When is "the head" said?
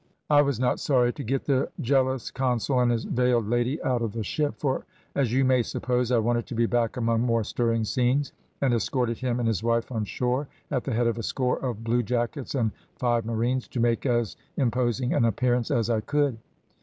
10.85-11.05